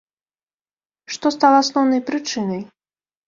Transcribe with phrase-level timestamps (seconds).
[1.17, 2.61] Што стала асноўнай прычынай?